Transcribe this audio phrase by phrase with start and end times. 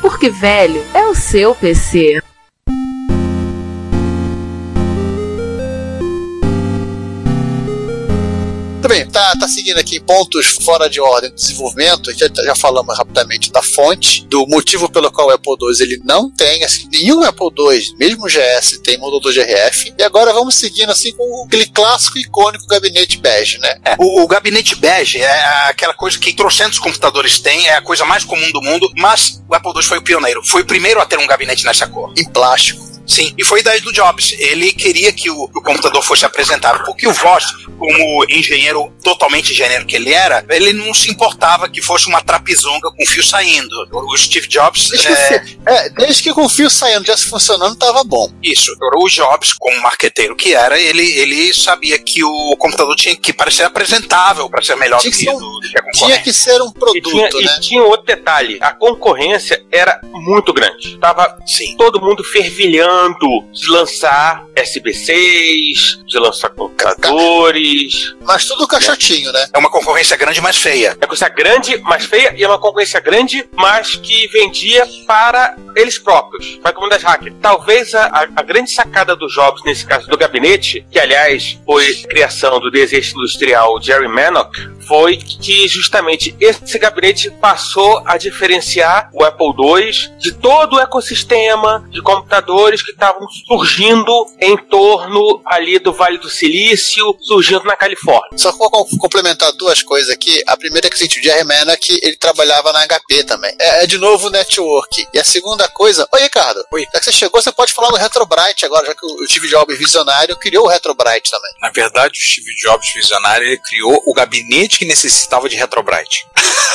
[0.00, 2.22] Porque velho é o seu PC.
[9.16, 12.12] Tá, tá seguindo aqui pontos fora de ordem do desenvolvimento.
[12.12, 16.30] Já, já falamos rapidamente da fonte, do motivo pelo qual o Apple II ele não
[16.30, 19.94] tem, assim, nenhum Apple II, mesmo o GS, tem modulador de RF.
[19.98, 23.78] E agora vamos seguindo assim com aquele clássico icônico gabinete bege, né?
[23.84, 28.04] É, o, o, gabinete bege é aquela coisa que trocentos computadores têm, é a coisa
[28.04, 30.42] mais comum do mundo, mas o Apple II foi o pioneiro.
[30.44, 32.12] Foi o primeiro a ter um gabinete nessa cor.
[32.16, 32.85] Em plástico.
[33.06, 34.34] Sim, e foi ideia do Jobs.
[34.38, 37.44] Ele queria que o, o computador fosse apresentado, porque o Voss,
[37.78, 42.90] como engenheiro, totalmente engenheiro que ele era, ele não se importava que fosse uma trapizonga
[42.90, 43.88] com fio saindo.
[43.92, 44.90] O Steve Jobs.
[44.90, 45.38] Desde, é...
[45.38, 48.30] Que, é, desde que com o fio saindo já se funcionando, estava bom.
[48.42, 48.72] Isso.
[48.96, 53.62] O Jobs, como marqueteiro que era, ele, ele sabia que o computador tinha que parecer
[53.62, 56.06] apresentável para ser melhor do que, do, do que a concorrência.
[56.06, 56.96] Tinha que ser um produto.
[56.96, 57.56] E tinha, né?
[57.56, 60.98] e tinha outro detalhe: a concorrência era muito grande.
[60.98, 61.76] Tava Sim.
[61.76, 62.95] todo mundo fervilhando
[63.52, 68.14] de lançar SB6, de lançar computadores.
[68.22, 69.46] Mas tudo caixotinho, né?
[69.52, 70.88] É uma concorrência grande, mas feia.
[70.88, 75.56] É uma concorrência grande, mas feia, e é uma concorrência grande, mas que vendia para
[75.74, 77.32] eles próprios, para a comunidade hacker.
[77.40, 81.94] Talvez a, a, a, grande sacada do Jobs, nesse caso do gabinete, que aliás foi
[82.04, 89.24] criação do desejo industrial Jerry Manock, foi que justamente esse gabinete passou a diferenciar o
[89.24, 95.92] Apple II de todo o ecossistema de computadores que estavam surgindo em torno ali do
[95.92, 98.38] Vale do Silício, surgindo na Califórnia.
[98.38, 100.42] Só vou complementar duas coisas aqui.
[100.46, 103.54] A primeira é que assim, o Jerry Manock, ele trabalhava na HP também.
[103.58, 105.06] É, é de novo network.
[105.12, 106.86] E a segunda coisa, oi Ricardo, oi.
[106.92, 109.78] Já que você chegou, você pode falar do Retrobright agora, já que o Steve Jobs
[109.78, 111.50] visionário criou o Retrobright também.
[111.60, 116.26] Na verdade, o Steve Jobs visionário, ele criou o gabinete que necessitava de Retrobright.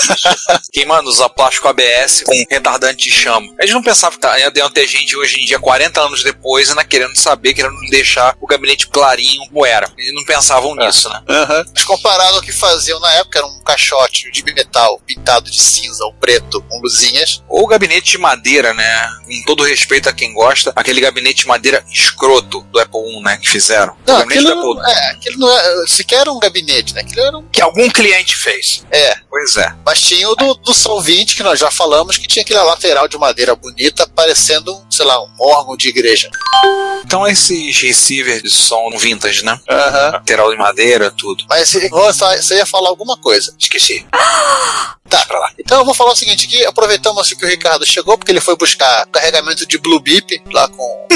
[0.72, 3.48] Queimando, usar plástico ABS com retardante de chama.
[3.60, 6.84] Eles não pensavam que tá, ia ter gente hoje em dia, 40 anos depois, ainda
[6.84, 9.92] querendo saber, querendo deixar o gabinete clarinho como era.
[9.98, 10.86] Eles não pensavam é.
[10.86, 11.22] nisso, né?
[11.28, 11.66] Uhum.
[11.74, 16.04] Mas comparado ao que faziam na época, era um caixote de metal pintado de cinza
[16.06, 17.44] ou preto com luzinhas.
[17.48, 19.10] Ou gabinete de madeira, né?
[19.26, 23.38] Com todo respeito a quem gosta, aquele gabinete de madeira escroto do Apple I, né?
[23.38, 23.96] Que fizeram.
[24.06, 27.02] Não, aquilo, não, é, aquilo não é sequer era um gabinete, né?
[27.02, 27.48] Aquilo era um...
[27.50, 28.84] Que algum cliente fez.
[28.92, 29.16] É.
[29.30, 29.74] Pois é.
[29.86, 33.08] Mas tinha o do, do Sol 20, que nós já falamos, que tinha aquela lateral
[33.08, 36.30] de madeira bonita, parecendo, sei lá, um órgão de igreja.
[37.04, 39.54] Então esses receivers de som vintage, né?
[39.70, 40.12] Uhum.
[40.12, 41.44] Lateral de madeira, tudo.
[41.50, 43.54] Mas você ia falar alguma coisa.
[43.60, 44.06] Esqueci.
[45.12, 45.52] Tá, pra lá.
[45.60, 48.56] Então eu vou falar o seguinte aqui, aproveitamos que o Ricardo chegou, porque ele foi
[48.56, 51.08] buscar carregamento de Blue Beep lá com o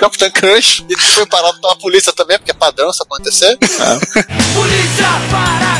[0.00, 0.86] Capitão Crunch.
[0.88, 3.58] E foi parado pela polícia também, porque é padrão isso acontecer.
[4.56, 5.73] Polícia para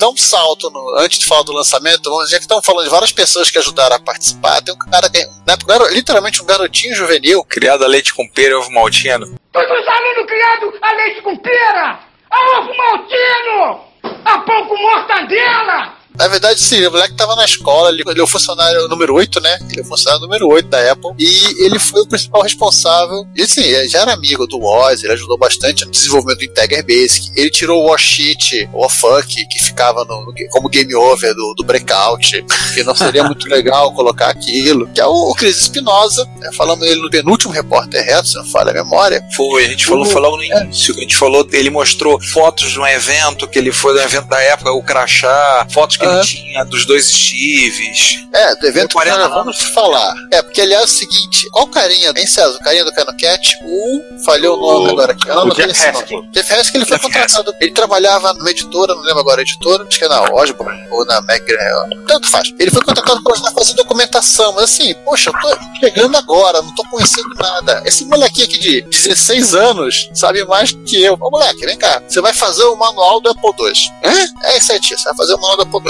[0.00, 3.12] Dá um salto no, antes de falar do lançamento, já que estamos falando de várias
[3.12, 6.94] pessoas que ajudaram a participar, tem um cara que, na época, era literalmente um garotinho
[6.94, 7.44] juvenil.
[7.44, 9.38] Criado a leite com pera e ovo maltino.
[9.52, 12.00] Todos os alunos criados a leite com pera!
[12.30, 13.84] A ovo maltino!
[14.24, 15.99] A pão com mortadela!
[16.16, 19.40] Na verdade, sim, o moleque tava na escola, ele, ele é o funcionário número 8,
[19.40, 19.58] né?
[19.70, 21.10] Ele é o funcionário número 8 da Apple.
[21.18, 23.26] E ele foi o principal responsável.
[23.34, 26.84] E sim, ele já era amigo do Woz, ele ajudou bastante no desenvolvimento do Integer
[26.84, 27.30] Basic.
[27.36, 32.44] Ele tirou o Washit, o Fuck, que ficava no, como game over do, do Breakout,
[32.74, 34.88] que não seria muito legal colocar aquilo.
[34.88, 36.50] Que é o, o Cris Espinosa, né?
[36.54, 39.24] falamos ele no penúltimo repórter reto, se não falha a memória.
[39.34, 42.78] Foi, a gente falou, foi logo no início, a gente falou, ele mostrou fotos de
[42.78, 46.64] um evento, que ele foi do evento da época, o Crachá, fotos que ele tinha
[46.64, 48.24] dos dois Steves.
[48.32, 50.14] É, do evento que nós vamos falar.
[50.32, 52.56] É, porque aliás é o seguinte, qual carinha, hein, César?
[52.56, 53.56] O carinha do Piano Cat?
[53.64, 54.24] O.
[54.24, 55.28] Falhou o nome agora aqui.
[55.28, 56.30] Não, o Jeff Haskin.
[56.32, 57.54] Jeff Haskin, ele foi Jeff contratado.
[57.60, 61.04] Ele trabalhava numa editora, não lembro agora a editora, acho que é na Osborne ou
[61.04, 61.88] na McGraw.
[62.06, 62.52] Tanto faz.
[62.58, 64.52] Ele foi contratado para ajudar a fazer documentação.
[64.54, 67.82] Mas assim, poxa, eu tô chegando agora, não tô conhecendo nada.
[67.84, 71.16] Esse molequinho aqui de 16 anos sabe mais que eu.
[71.20, 72.02] Ô moleque, vem cá.
[72.06, 73.72] Você vai fazer o manual do Apple II.
[74.04, 74.26] Hã?
[74.44, 74.96] É isso aí, tia.
[74.96, 75.89] Você vai fazer o manual do Apple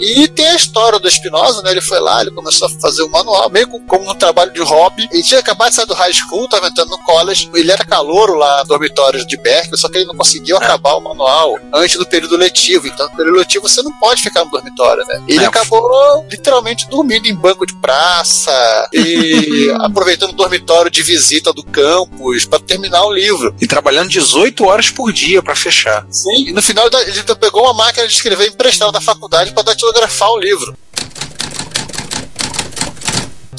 [0.00, 1.70] E tem a história do Espinosa, né?
[1.70, 5.08] Ele foi lá, ele começou a fazer o manual, meio como um trabalho de hobby.
[5.12, 7.50] Ele tinha acabado de sair do high school, estava entrando no college.
[7.54, 11.00] Ele era calouro lá no dormitório de Berkeley, só que ele não conseguiu acabar o
[11.00, 12.86] manual antes do período letivo.
[12.86, 15.22] Então, no período letivo você não pode ficar no dormitório, né?
[15.28, 15.46] Ele É.
[15.46, 15.82] acabou
[16.30, 22.58] literalmente dormindo em banco de praça e aproveitando o dormitório de visita do campus para
[22.60, 23.54] terminar o livro.
[23.60, 26.06] E trabalhando 18 horas por dia pra fechar.
[26.10, 26.48] Sim.
[26.48, 30.38] E no final ele pegou uma máquina de escrever emprestada da faculdade para datilografar o
[30.38, 30.76] livro.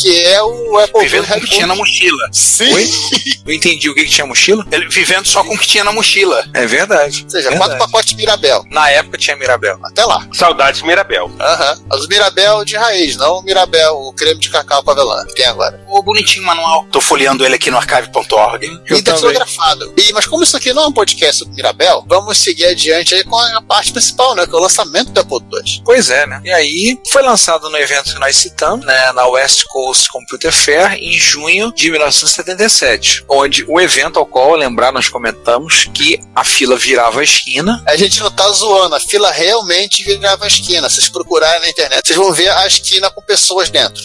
[0.03, 2.27] Que é o Apple Vivendo com o que tinha na mochila.
[2.29, 2.73] Sim.
[2.73, 2.89] Oi?
[3.47, 4.65] Eu entendi o que, que tinha mochila?
[4.69, 6.45] Ele vivendo só com o que tinha na mochila.
[6.53, 7.23] É verdade.
[7.23, 7.71] Ou seja, Verdade.
[7.71, 8.65] quatro pacotes Mirabel.
[8.69, 9.79] Na época tinha Mirabel.
[9.83, 10.27] Até lá.
[10.33, 11.31] Saudades Mirabel.
[11.39, 11.81] Aham.
[11.89, 15.35] Mas Os Mirabel de raiz, não o Mirabel, o creme de cacau com avelã que
[15.35, 15.81] tem agora.
[15.89, 16.85] Ô, bonitinho o manual.
[16.91, 18.65] Tô folheando ele aqui no archive.org.
[18.65, 19.03] E também.
[19.03, 19.93] datilografado.
[19.97, 23.23] E, mas como isso aqui não é um podcast sobre Mirabel, vamos seguir adiante aí
[23.23, 24.45] com a parte principal, né?
[24.45, 25.81] Que é o lançamento do Apple II.
[25.85, 26.41] Pois é, né?
[26.43, 30.93] E aí foi lançado no evento que nós citamos, né, na West Coast Computer Fair,
[30.93, 36.75] em junho de 1977, onde o evento ao qual, lembrar, nós comentamos que a fila
[36.75, 37.83] virava a esquina.
[37.87, 40.89] A gente não tá zoando, a fila realmente virava a esquina.
[40.89, 44.03] Se vocês procurarem na internet, vocês vão ver a esquina com pessoas dentro.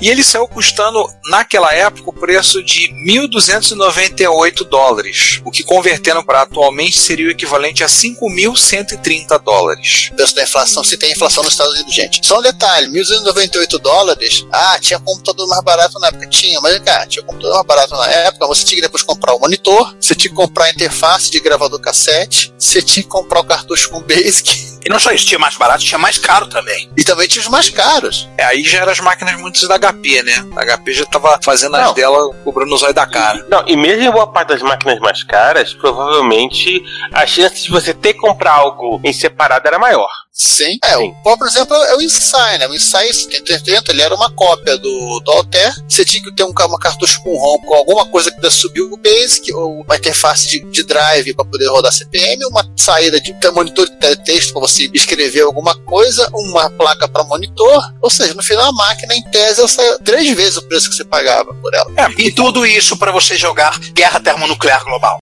[0.00, 6.42] E ele saiu custando, naquela época, o preço de 1.298 dólares, o que convertendo para
[6.42, 10.10] atualmente seria o equivalente a 5.130 dólares.
[10.14, 12.26] preço da inflação, se tem inflação nos Estados Unidos, gente.
[12.26, 17.06] Só um detalhe, 1.298 dólares, ah, tinha computador mais barato na época, tinha, mas cara,
[17.06, 20.30] tinha computador mais barato na época, você tinha que depois comprar o monitor, você tinha
[20.30, 24.71] que comprar a interface de gravador cassete, você tinha que comprar o cartucho com Basic,
[24.84, 26.90] E não só isso, tinha mais barato, tinha mais caro também.
[26.96, 28.28] e também tinha os mais caros.
[28.36, 30.44] É, aí já eram as máquinas muitas da HP, né?
[30.56, 31.94] A HP já tava fazendo as Não.
[31.94, 33.44] dela cobrando os olhos da cara.
[33.48, 36.82] Não, e mesmo em boa parte das máquinas mais caras, provavelmente
[37.12, 40.08] a chance de você ter que comprar algo em separado era maior.
[40.32, 40.78] Sim.
[40.82, 41.14] É, Sim.
[41.24, 42.66] o, por exemplo, é o Insight, né?
[42.66, 45.74] O Insight 7080, ele era uma cópia do, do Altair.
[45.86, 48.80] Você tinha que ter um, uma cartucho com ROM com alguma coisa que pudesse subir
[48.80, 53.34] o Basic, ou uma interface de, de drive para poder rodar CPM, uma saída de
[53.52, 57.92] monitor de teletexto para você escrever alguma coisa, uma placa para monitor.
[58.00, 60.96] Ou seja, no final a máquina, em tese, ela saiu três vezes o preço que
[60.96, 61.90] você pagava por ela.
[61.96, 65.18] É, e tudo isso para você jogar Guerra Termonuclear Global.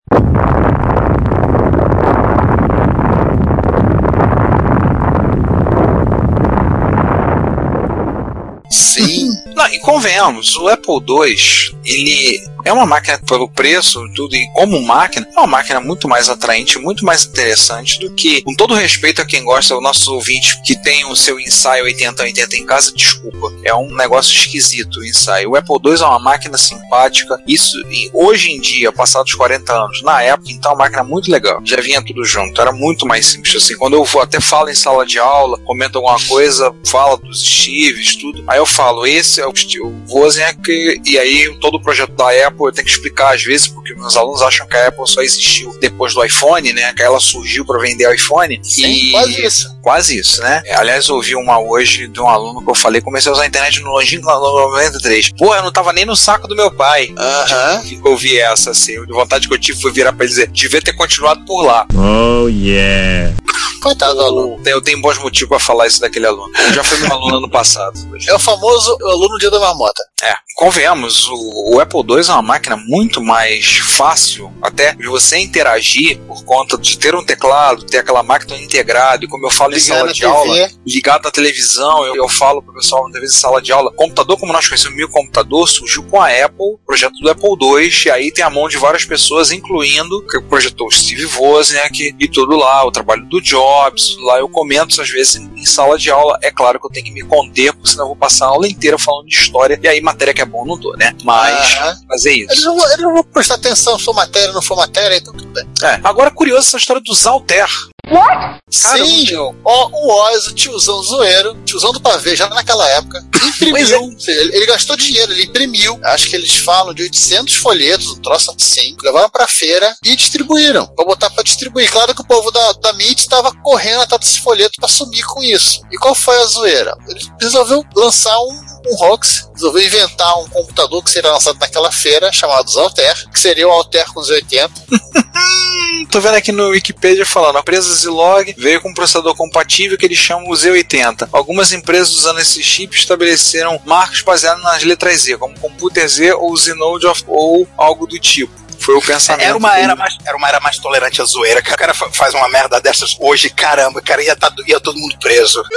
[8.77, 9.31] Sim.
[9.55, 11.37] Não, e convenhamos, o Apple II,
[11.85, 16.29] ele é uma máquina pelo preço, tudo, e como máquina, é uma máquina muito mais
[16.29, 20.61] atraente, muito mais interessante do que, com todo respeito a quem gosta, o nosso ouvinte
[20.65, 25.51] que tem o seu ensaio 8080 em casa, desculpa, é um negócio esquisito o ensaio.
[25.51, 27.77] O Apple II é uma máquina simpática, isso,
[28.13, 31.81] hoje em dia, passados 40 anos, na época, então é uma máquina muito legal, já
[31.81, 33.77] vinha tudo junto, era muito mais simples assim.
[33.77, 38.17] Quando eu vou até falo em sala de aula, comento alguma coisa, fala dos Steves,
[38.17, 42.27] tudo, aí eu falo, esse é o Steve Wozniak, e aí todo o projeto da
[42.49, 45.21] Apple eu tenho que explicar às vezes, porque meus alunos acham que a Apple só
[45.21, 46.93] existiu depois do iPhone, né?
[46.95, 48.59] Que ela surgiu para vender iPhone.
[48.63, 49.76] Sim, e quase isso.
[49.87, 50.65] Quase isso, né?
[50.73, 53.47] Aliás, eu ouvi uma hoje de um aluno que eu falei, comecei a usar a
[53.47, 55.31] internet no longínquo ano 93.
[55.39, 57.15] Pô, eu não tava nem no saco do meu pai.
[57.17, 57.85] Aham.
[58.05, 60.83] Eu ouvi essa, assim, de vontade que eu tive foi virar pra ele dizer, devia
[60.83, 61.87] ter continuado por lá.
[61.95, 63.33] Oh yeah.
[63.81, 64.61] Coitado do aluno.
[64.67, 66.51] Eu tenho bons motivos pra falar isso daquele aluno.
[66.59, 67.97] Ele já foi meu aluno ano passado.
[68.27, 70.03] É o famoso aluno dia da marmota.
[70.23, 75.39] É, convenhamos, o, o Apple II é uma máquina muito mais fácil até de você
[75.39, 79.76] interagir por conta de ter um teclado, ter aquela máquina integrada, e como eu falo
[79.77, 83.37] em Ligar sala de aula, ligado na televisão, eu, eu falo pro pessoal muitas vezes
[83.37, 87.15] em sala de aula, computador como nós conhecemos, meu computador surgiu com a Apple, projeto
[87.21, 90.91] do Apple II, e aí tem a mão de várias pessoas, incluindo que projetou o
[90.91, 95.51] Steve Wozniak e tudo lá, o trabalho do Jobs, lá eu comento às vezes em,
[95.57, 98.09] em sala de aula, é claro que eu tenho que me conter, porque senão eu
[98.09, 100.79] vou passar a aula inteira falando de história, e aí matéria que é bom não
[100.79, 101.15] dou, né?
[101.23, 101.97] Mas Aham.
[102.09, 102.67] fazer Eles isso.
[102.67, 105.67] não, eles não vão prestar atenção se for matéria não for matéria, então tudo bem.
[105.83, 106.01] É.
[106.03, 107.69] Agora curioso essa história dos Alter.
[108.07, 108.61] Cara,
[109.05, 113.47] Sim, ó, o Oz, o tiozão zoeiro, tiozão do pavê, já naquela época, é.
[113.47, 114.15] imprimiu.
[114.19, 115.99] Seja, ele, ele gastou dinheiro, ele imprimiu.
[116.05, 120.87] Acho que eles falam de 800 folhetos, um troço assim, levaram pra feira e distribuíram.
[120.95, 121.91] Pra botar pra distribuir.
[121.91, 125.43] Claro que o povo da, da MIT estava correndo atrás desse folheto pra sumir com
[125.43, 125.81] isso.
[125.91, 126.97] E qual foi a zoeira?
[127.09, 128.76] Ele resolveu lançar um.
[128.89, 133.67] Um hoax, resolveu inventar um computador que seria lançado naquela feira, chamado Altair, que seria
[133.67, 134.71] o Altair com os 80.
[136.11, 140.05] Tô vendo aqui no Wikipedia falando, a empresa Zilog veio com um processador compatível que
[140.07, 141.29] eles chamam o Z80.
[141.33, 146.57] Algumas empresas usando esse chip estabeleceram marcas baseadas nas letras Z, como Computer Z ou
[146.57, 148.53] Zinode of- ou algo do tipo.
[148.79, 149.47] Foi o pensamento.
[149.49, 149.85] Era uma dele.
[149.85, 151.61] era mais, era uma era mais tolerante à zoeira.
[151.61, 155.17] O cara fa- faz uma merda dessas hoje, caramba, cara, ia, tá, ia todo mundo
[155.19, 155.63] preso.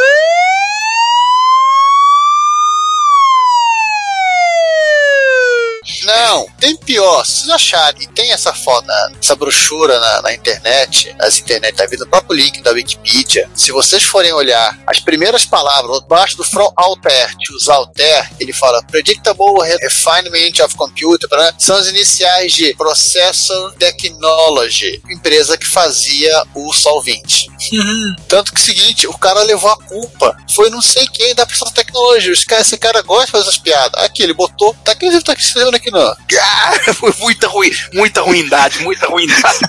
[6.29, 7.25] Não, tem pior.
[7.25, 8.87] Se vocês acharem, tem essa foto,
[9.21, 13.49] essa brochura na, na internet, nas internet da vida, o próprio link da Wikipedia.
[13.55, 18.83] Se vocês forem olhar as primeiras palavras, abaixo do From Altair, to Altair, ele fala
[18.83, 21.53] Predictable Refinement of Computer, né?
[21.57, 27.49] são as iniciais de Processor Technology, empresa que fazia o Sol 20.
[28.27, 30.37] Tanto que o seguinte, o cara levou a culpa.
[30.53, 32.31] Foi não sei quem da Processor Technology.
[32.31, 34.03] Esse cara, esse cara gosta de fazer essas piadas.
[34.03, 34.75] Aqui, ele botou.
[34.83, 36.01] Tá aqui, tá aqui escrevendo aqui não.
[36.01, 36.17] Ah,
[36.95, 39.59] foi muita ruim, muita ruindade, muita ruindade.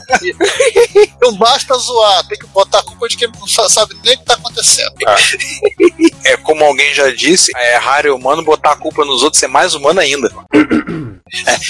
[1.21, 4.19] Não basta zoar, tem que botar a culpa de quem não sa- sabe nem o
[4.19, 4.95] que tá acontecendo.
[6.25, 9.47] É como alguém já disse, é raro e humano botar a culpa nos outros é
[9.47, 10.31] mais humano ainda.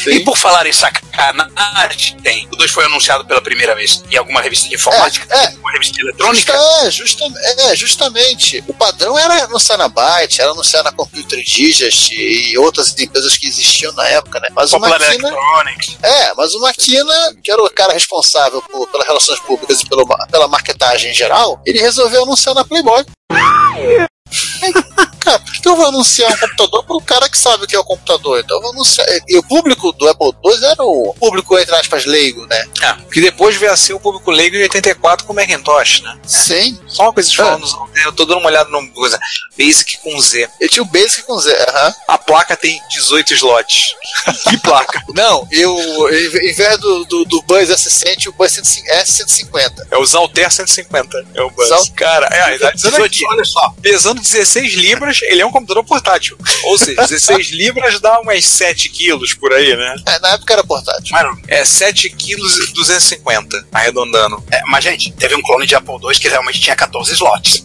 [0.07, 2.49] E por falar em sacanagem, tem.
[2.51, 5.49] O 2 foi anunciado pela primeira vez em alguma revista de informática, É, é.
[5.59, 6.53] uma revista eletrônica.
[6.53, 7.25] Justa- é, justa-
[7.71, 8.65] é, justamente.
[8.67, 13.47] O padrão era anunciar na Byte, era anunciar na Computer Digest e outras empresas que
[13.47, 14.49] existiam na época, né?
[14.55, 15.97] Mas o Electronics.
[16.03, 20.07] É, mas o Maquina, que era o cara responsável por- pelas relações públicas e pelo,
[20.31, 23.05] pela marketagem em geral, ele resolveu anunciar na Playboy.
[25.21, 27.77] Cara, por que eu vou anunciar um computador para o cara que sabe o que
[27.77, 28.41] é o computador?
[28.41, 29.07] Então eu vou anunciar.
[29.29, 32.65] E o público do Apple II era o público, entre aspas, leigo, né?
[32.83, 36.19] É, que depois veio a ser o público leigo em 84 com o Macintosh, né?
[36.27, 36.79] Sim.
[36.89, 37.67] Só uma coisa falando,
[38.05, 39.19] eu tô dando uma olhada numa coisa.
[39.57, 40.49] Basic com Z.
[40.61, 41.95] Eu tinha o Basic com Z, aham.
[42.09, 43.95] A placa tem 18 slots.
[44.49, 45.03] que placa?
[45.15, 45.77] Não, eu,
[46.13, 49.87] em vez do, do, do Buzz S100, o Buzz S150.
[49.91, 51.27] É o Zalter 150.
[51.35, 51.69] É o Buzz.
[51.69, 56.37] Zal- Cara, é, dizendo aqui, Olha só, pesando 16 libras, ele é um computador portátil.
[56.65, 59.97] Ou seja, 16 libras dá umas 7 quilos por aí, né?
[60.07, 61.13] É, na época era portátil.
[61.17, 64.43] mano, É 7 quilos e 250, arredondando.
[64.53, 67.65] é, mas gente, teve um clone de Apple II que realmente tinha 14 slots.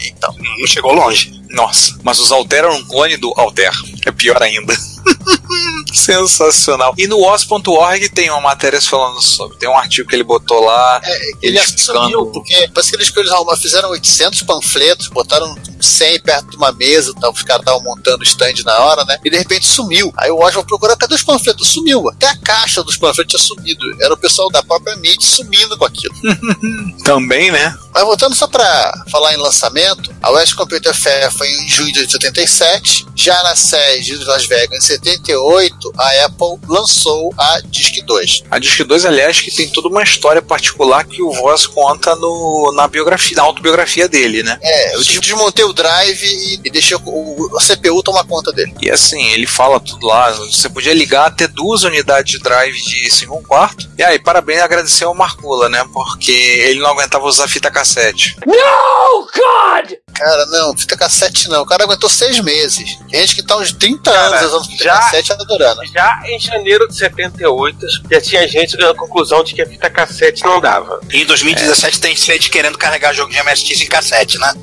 [0.00, 1.32] Então, Não chegou longe.
[1.50, 1.98] nossa.
[2.02, 3.72] Mas os Alter eram um clone do Alter.
[4.06, 4.74] É pior ainda.
[5.92, 6.94] Sensacional.
[6.98, 9.56] E no os.org tem uma matéria falando sobre.
[9.58, 11.00] Tem um artigo que ele botou lá.
[11.42, 16.56] Ele explicando- assumiu, porque parece que eles, eles fizeram 800 panfletos, botaram 100 perto de
[16.56, 19.18] uma mesa, tá, os caras estavam montando o stand na hora, né?
[19.24, 20.12] E de repente sumiu.
[20.16, 21.68] Aí o Oswald procurou, cadê os panfletos?
[21.68, 22.08] Sumiu.
[22.10, 23.84] Até a caixa dos panfletos tinha sumido.
[24.02, 26.14] Era o pessoal da própria mídia sumindo com aquilo.
[27.04, 27.76] Também, né?
[27.92, 32.00] Mas voltando só pra falar em lançamento, a West Computer Fair foi em junho de
[32.00, 33.06] 87.
[33.14, 38.42] Já na sede de Las Vegas, em 78, a Apple lançou a Disk 2.
[38.50, 42.72] A Disc 2, aliás, que tem toda uma história particular que o Voss conta no,
[42.74, 44.58] na biografia, na autobiografia dele, né?
[44.60, 48.52] É, eu des- desmontei o drive e, e deixei o, o- a CPU tomar conta
[48.52, 48.74] dele.
[48.80, 50.30] E assim, ele fala tudo lá.
[50.32, 53.88] Você podia ligar até duas unidades de drive de 5 quarto.
[53.98, 55.84] E aí, parabéns e agradecer ao Marcula, né?
[55.92, 58.36] Porque ele não aguentava usar fita cassete.
[58.46, 59.92] Oh, God!
[60.14, 61.62] Cara, não, fita cassete não.
[61.62, 62.96] O cara aguentou seis meses.
[63.10, 65.80] Tem gente que tá uns 30 Cara, anos usando fita já- cassete adorando.
[65.86, 67.78] Já em janeiro de 78,
[68.10, 71.00] já tinha gente chegando à conclusão de que a fita cassete não dava.
[71.12, 74.54] E em 2017 tem gente querendo carregar jogo de MSX em cassete, né?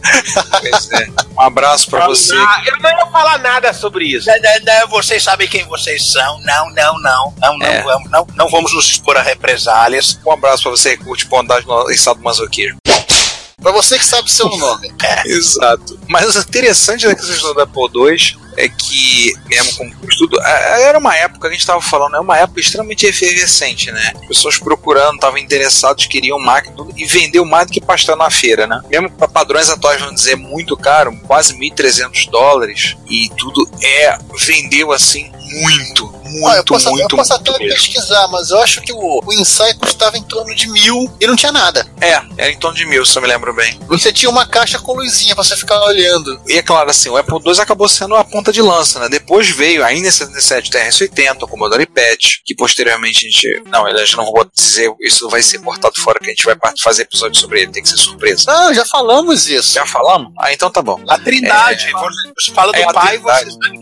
[0.61, 1.07] Pois é.
[1.35, 2.35] Um abraço pra você.
[2.35, 4.27] Ah, eu não ia falar nada sobre isso.
[4.27, 6.39] Não, não, não, vocês sabem quem vocês são.
[6.41, 7.33] Não, não, não.
[7.39, 7.81] Não, não, É.
[7.83, 10.19] vamos, não, não vamos nos expor a represálias.
[10.25, 12.77] Um abraço pra você que curte bondade no estado masoquismo.
[13.61, 14.91] Pra você que sabe o seu nome.
[15.25, 15.99] Exato.
[16.07, 20.49] Mas o interessante da questão da Apple II é que, mesmo com tudo, a-
[20.81, 24.13] era uma época, a gente estava falando, é uma época extremamente efervescente, né?
[24.27, 28.81] Pessoas procurando, estavam interessados, queriam máquina e vendeu mais do que pastel na feira, né?
[28.89, 34.91] Mesmo para padrões atuais, vamos dizer, muito caro, quase 1.300 dólares, e tudo é, vendeu
[34.91, 37.75] assim, muito, muito, Ah, eu posso, eu muito, posso muito até mesmo.
[37.75, 41.35] pesquisar, mas eu acho que o, o Insight custava em torno de mil e não
[41.35, 41.85] tinha nada.
[41.99, 43.77] É, era em torno de mil, se eu me lembro bem.
[43.87, 46.39] Você tinha uma caixa com luzinha pra você ficar olhando.
[46.47, 49.07] E é claro, assim, o Apple II acabou sendo a ponta de lança, né?
[49.07, 53.63] Depois veio, ainda em 77, o TRS-80, o Commodore PET, que posteriormente a gente...
[53.69, 56.55] Não, a gente não vou dizer, isso vai ser cortado fora, que a gente vai
[56.81, 58.43] fazer episódio sobre ele, tem que ser surpresa.
[58.47, 59.73] Não, já falamos isso.
[59.73, 60.33] Já falamos?
[60.39, 60.99] Ah, então tá bom.
[61.07, 61.91] A Trindade.
[62.39, 63.45] Você fala do É pai, Trindade.
[63.45, 63.81] você sabe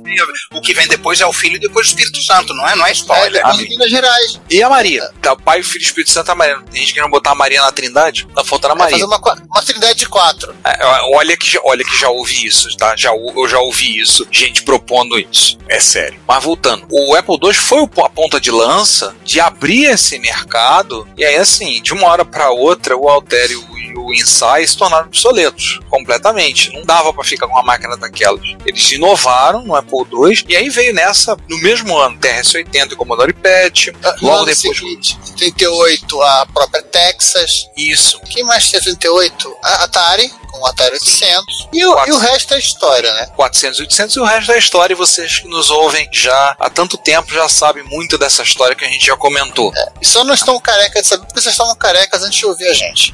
[0.53, 2.75] o que vem depois é o filho e depois o Espírito Santo, não é?
[2.75, 3.31] Não é É, spoiler.
[3.31, 4.39] depois de Minas Gerais.
[4.49, 5.09] E a Maria?
[5.21, 6.59] Tá, o Pai, o Filho e o Espírito Santo, a Maria.
[6.71, 8.27] Tem gente querendo botar a Maria na Trindade?
[8.35, 9.05] Tá faltando a Vai Maria.
[9.05, 10.53] fazer uma, uma trindade de quatro.
[10.65, 12.95] É, olha que, já- olha que já ouvi isso, tá?
[12.97, 15.57] Já, eu já ouvi isso, gente propondo isso.
[15.67, 16.19] É sério.
[16.27, 21.23] Mas voltando, o Apple II foi a ponta de lança de abrir esse mercado, e
[21.23, 25.79] aí assim, de uma hora para outra, o Alter e o Insight se tornaram obsoletos
[25.89, 26.73] completamente.
[26.73, 28.41] Não dava para ficar com uma máquina daquelas.
[28.65, 33.33] Eles inovaram no Apple II e aí veio nessa, no mesmo ano, TRS-80 e Commodore
[33.33, 33.93] PET.
[34.21, 34.77] Logo depois.
[34.77, 37.69] Seguinte, 38, a própria Texas.
[37.77, 38.19] Isso.
[38.29, 39.57] Quem mais tinha 38?
[39.63, 41.69] A Atari, com o Atari 800.
[41.73, 43.27] E o, e o resto é história, né?
[43.35, 44.93] 400 e 800 e o resto é história.
[44.93, 48.85] E vocês que nos ouvem já há tanto tempo já sabem muito dessa história que
[48.85, 49.71] a gente já comentou.
[49.75, 52.67] É, e só não estão carecas de saber porque vocês estavam carecas antes de ouvir
[52.67, 53.13] a gente.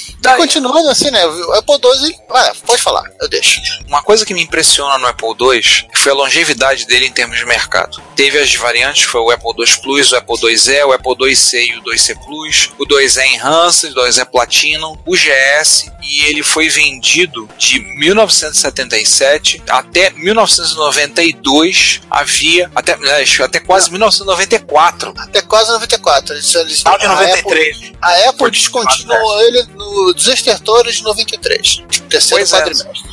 [0.21, 0.37] Daí.
[0.37, 1.25] Continuando assim, né?
[1.25, 3.59] O Apple II, ah, pode falar, eu deixo.
[3.87, 5.61] Uma coisa que me impressiona no Apple II
[5.95, 8.01] foi a longevidade dele em termos de mercado.
[8.15, 11.77] Teve as variantes, foi o Apple II Plus, o Apple IIe, o Apple IIc e
[11.77, 17.49] o 2C Plus, o 2E Enhanced, o 2E Platinum, o GS, e ele foi vendido
[17.57, 22.97] de 1977 até 1992, havia, até,
[23.43, 25.13] até quase 1994.
[25.17, 26.35] Até quase 94.
[26.35, 27.75] Eles, eles, Final de 93.
[27.75, 31.83] A Apple, a Apple descontinuou ele no dos Estertores de 93.
[32.09, 32.57] Terceiro Pois é.
[32.57, 33.10] quadrimestre.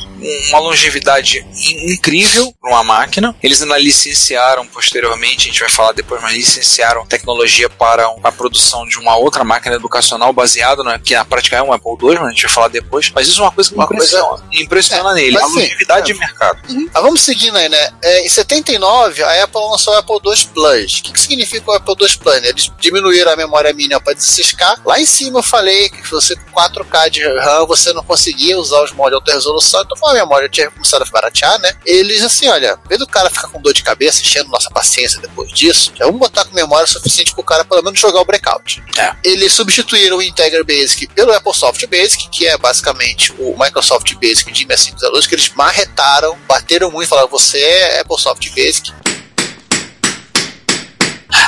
[0.49, 3.35] Uma longevidade in- incrível para uma máquina.
[3.41, 8.85] Eles ainda licenciaram posteriormente, a gente vai falar depois, mas licenciaram tecnologia para a produção
[8.87, 12.27] de uma outra máquina educacional baseada, né, que na prática é um Apple II, mas
[12.27, 13.11] a gente vai falar depois.
[13.13, 16.11] Mas isso é uma coisa que me Uma coisa- impressiona, É, nele, a sim, longevidade
[16.11, 16.13] é.
[16.13, 16.59] de mercado.
[16.93, 17.89] Ah, vamos seguindo aí, né?
[18.01, 20.99] É, em 79, a Apple lançou o Apple II Plus.
[20.99, 22.41] O que, que significa o Apple II Plus?
[22.41, 22.49] né?
[22.49, 24.81] Eles diminuíram a memória mínima para 16K.
[24.85, 28.83] Lá em cima eu falei que você com 4K de RAM você não conseguia usar
[28.83, 31.73] os mods de alta resolução, então a memória tinha começado a baratear, né?
[31.85, 35.19] Eles assim, olha, em vez do cara ficar com dor de cabeça, enchendo nossa paciência
[35.21, 38.83] depois disso, já vamos botar com memória suficiente pro cara pelo menos jogar o breakout.
[38.97, 39.15] É.
[39.23, 44.51] Eles substituíram o Integra Basic pelo Apple Soft Basic, que é basicamente o Microsoft Basic
[44.51, 48.91] de MS5 da Luz, que eles marretaram, bateram muito, falaram, você é Apple Soft Basic.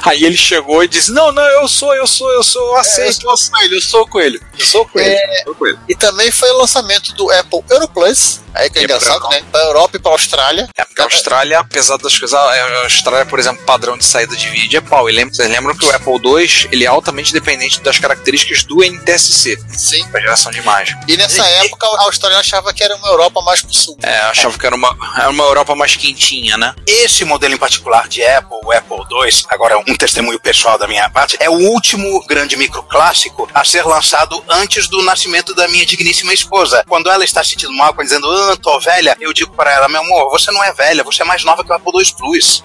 [0.04, 3.28] Aí ele chegou e disse: Não, não, eu sou, eu sou, eu sou, eu aceito,
[3.28, 4.42] eu sou coelho, eu sou coelho.
[4.58, 5.16] Eu sou coelho.
[5.16, 5.44] É.
[5.58, 5.80] coelho.
[5.88, 9.44] E também foi o lançamento do Apple Europlus, aí que é E pra engraçado, né?
[9.52, 10.70] Pra Europa e pra Austrália.
[10.78, 14.48] É, porque a Austrália, apesar das coisas, a Austrália, por exemplo, padrão de saída de
[14.50, 15.10] vídeo é pau.
[15.10, 18.84] E lembra, vocês lembram que o Apple II ele é altamente dependente das características do
[18.84, 20.08] NTSC, Sim.
[20.10, 20.98] para geração de imagem.
[21.08, 23.98] E nessa época a Austrália achava que era uma Europa mais pro sul.
[24.02, 26.74] É, achava que era uma, era uma Europa mais quentinha, né?
[26.86, 31.10] Esse modelo em particular de Apple, o Apple II, agora um testemunho pessoal da minha
[31.10, 35.86] parte, é o último grande micro clássico a ser lançado antes do nascimento da minha
[35.86, 36.84] digníssima esposa.
[36.88, 40.30] Quando ela está sentindo mal, dizendo, ah, tô velha, eu digo para ela, meu amor,
[40.30, 42.64] você não é velha, você é mais nova que o Apple II Plus.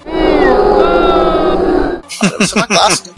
[2.40, 3.14] Isso é uma clássica.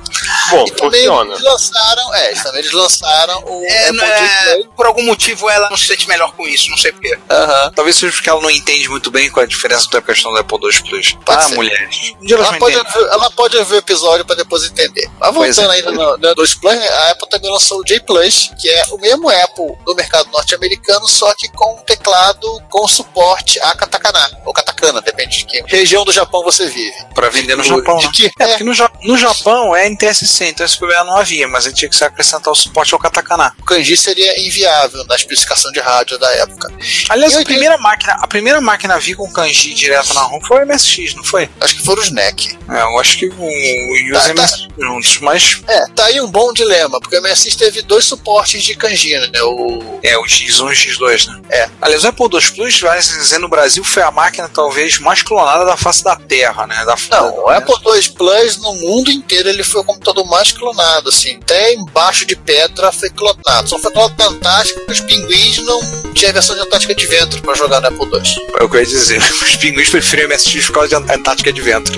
[0.50, 1.32] Bom, E também funciona.
[1.32, 5.76] eles lançaram, é, também eles lançaram o É, Apple é, por algum motivo ela não
[5.76, 7.18] se sente melhor com isso, não sei porquê.
[7.74, 10.38] Talvez seja porque ela não entende muito bem qual é a diferença da questão do
[10.38, 11.12] Apple II Plus.
[11.24, 11.88] Pode ser.
[12.22, 15.08] dia elas Ela pode, ouvir, ela pode ouvir o episódio para depois entender.
[15.18, 15.76] Mas voltando é.
[15.76, 18.98] ainda no, no 2 Plus, a Apple também lançou o J Plus, que é o
[18.98, 24.52] mesmo Apple do mercado norte-americano, só que com um teclado com suporte a katakana, ou
[24.52, 26.94] katakana, depende de que região do Japão você vive.
[27.14, 28.10] Pra vender no De Japão, né?
[28.12, 31.74] que- É, porque no, no Japão é NTSC, então esse problema não havia, mas ele
[31.74, 33.54] tinha que se acrescentar o suporte ao katakana.
[33.58, 36.72] o kanji seria inviável na especificação de rádio da época.
[37.08, 40.64] Aliás, a primeira máquina, a primeira máquina a vir com kanji direto na ROM foi
[40.64, 41.48] o MSX, não foi?
[41.60, 42.56] Acho que foram os NEC.
[42.70, 44.42] É, eu acho que o, o Tá, Use tá.
[44.42, 48.62] MSX juntos, mas É, tá aí um bom dilema, porque o MSX teve dois suportes
[48.62, 49.42] de kanji, né?
[49.42, 51.40] O é o X1 e o X2, né?
[51.50, 51.68] É.
[51.80, 55.64] Aliás, o Apple II Plus, vai dizer, no Brasil foi a máquina talvez mais clonada
[55.64, 56.84] da face da Terra, né?
[56.84, 60.52] Da, Não, da- o Apple II Plus no mundo inteiro ele foi o computador mais
[60.52, 63.68] clonado, assim, até embaixo de pedra foi clonado.
[63.68, 65.80] Só foi clonado na Antártica, porque os pinguins não
[66.12, 68.46] tinha versão de Antártica de Ventro pra jogar no Apple II.
[68.60, 69.18] É o que eu ia dizer.
[69.42, 71.92] Os pinguins preferiam MSX por causa de Antártica de Vento.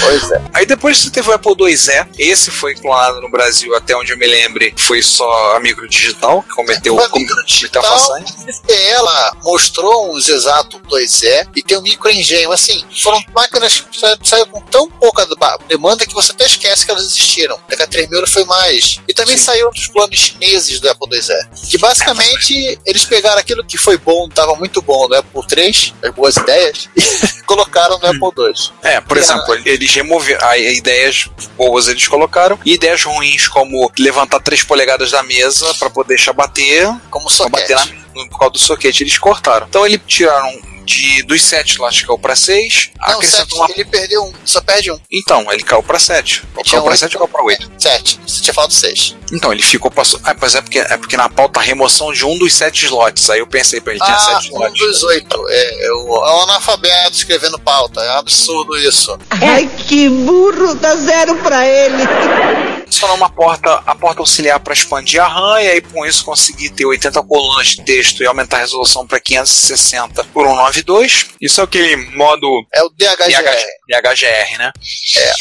[0.00, 0.42] Pois é.
[0.54, 4.18] Aí depois você teve o Apple IIe, esse foi clonado no Brasil, até onde eu
[4.18, 7.36] me lembre, foi só a micro digital, que cometeu, a cometeu
[7.80, 8.24] a façanha.
[8.68, 12.52] Ela mostrou uns exatos 2E e tem um micro engenho.
[12.52, 15.26] Assim, foram máquinas que sa- saíram com tão pouca
[15.68, 17.58] demanda que você até esquece que elas existiram.
[17.74, 19.00] A DK3000 foi mais.
[19.08, 19.44] E também Sim.
[19.44, 21.68] saíram dos clones chineses do Apple IIe.
[21.70, 26.14] Que basicamente eles pegaram aquilo que foi bom, estava muito bom no Apple III, as
[26.14, 28.70] boas ideias, e colocaram no Apple II.
[28.82, 34.40] É, por E exemplo, eles removeram ideias boas eles colocaram, e ideias ruins como levantar
[34.40, 37.72] 3 polegadas da mesa pra poder deixar bater, Como soquete.
[37.72, 39.66] bater na, no por causa do soquete, eles cortaram.
[39.68, 40.50] Então eles tiraram
[40.84, 43.70] de dos 7 lá, acho que caiu pra 6, Não, acrescentou 7, uma.
[43.70, 44.98] ele perdeu um, só perde um.
[45.10, 46.42] Então, ele caiu pra 7.
[46.62, 46.98] Tinha Caiu pra oito.
[47.00, 47.70] 7 ou caiu pra 8?
[47.78, 48.20] 7.
[48.26, 49.16] Você tinha falado 6.
[49.32, 50.20] Então, ele ficou passou.
[50.24, 53.28] Ah, pois é porque, é porque na pauta a remoção de um dos 7 slots.
[53.30, 54.78] Aí eu pensei, ele tinha Ah, 7 um slots.
[54.78, 55.44] dos oito.
[55.48, 58.00] É, é o, é o analfabeto escrevendo pauta.
[58.00, 59.18] É um absurdo isso.
[59.30, 62.02] Ai, que burro, dá zero pra ele.
[62.94, 66.70] Adicionar uma porta, a porta auxiliar para expandir a RAM e aí com isso conseguir
[66.70, 71.26] ter 80 colunas de texto e aumentar a resolução para 560 por 192.
[71.40, 73.64] Isso é aquele modo É o DHGR.
[73.88, 74.72] DHGR, né?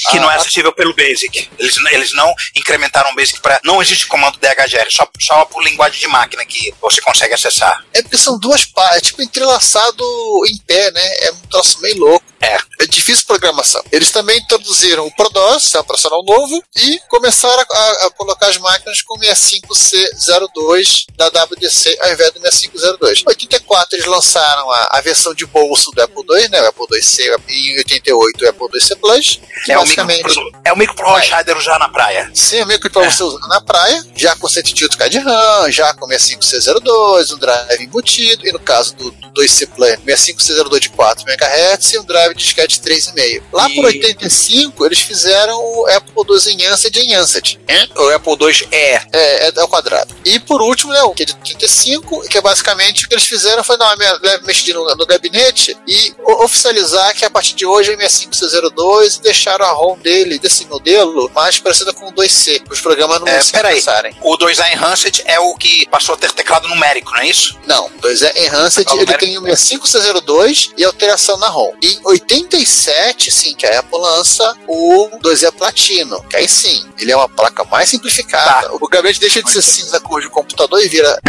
[0.09, 1.49] Que não é acessível pelo Basic.
[1.59, 3.59] Eles, eles não incrementaram o Basic para.
[3.63, 7.83] Não existe comando DHGR, só, só por linguagem de máquina que você consegue acessar.
[7.93, 10.03] É porque são duas partes, é tipo entrelaçado
[10.47, 11.13] em pé, né?
[11.21, 12.33] É um troço meio louco.
[12.41, 12.57] É.
[12.81, 13.81] É difícil programação.
[13.89, 18.57] Eles também introduziram o ProDOS, sistema operacional novo, e começaram a, a- a colocar as
[18.57, 23.19] máquinas com 65C02 da WDC ao invés do 6502.
[23.21, 26.61] Em 84 eles lançaram a, a versão de bolso do Apple II, né?
[26.61, 29.39] O Apple IIc e em 88 o Apple IIc Plus.
[29.69, 29.85] É o
[30.17, 32.29] micro, é o micro Pro Rider já na praia.
[32.33, 35.93] Sim, é meio que pra você usar na praia, já com 128K de RAM, já
[35.93, 41.25] com 65C02, um drive embutido, e no caso do, do 2C Plan, 65C02 de 4
[41.29, 43.43] MHz e um drive de disquete 3,5.
[43.51, 46.99] Lá por E- 85, eles fizeram o Apple II em Ansett
[47.33, 47.59] em Ansett.
[47.95, 49.01] O Apple II é.
[49.11, 50.13] É, é ao quadrado.
[50.25, 53.25] E por último, né, o que é de 35, que é basicamente o que eles
[53.25, 57.55] fizeram foi dar uma leve mexida no, no gabinete e o- oficializar que a partir
[57.55, 62.11] de hoje é 65C02 e deixaram a ROM dele, desse modelo, mais parecida com o
[62.13, 63.75] 2C, para os programas não É, se peraí.
[63.75, 64.15] pensarem.
[64.21, 67.57] O 2A Enhanced é o que passou a ter teclado numérico, não é isso?
[67.65, 69.19] Não, 2 é Enhanced, o ele numérico.
[69.19, 71.73] tem o 65C02 e alteração na ROM.
[71.81, 77.17] Em 87, sim, que a Apple lança o 2E Platino, que aí sim, ele é
[77.17, 78.67] uma placa mais simplificada.
[78.67, 78.73] Tá.
[78.81, 81.19] O gabinete deixa de ser cinza cor de computador e vira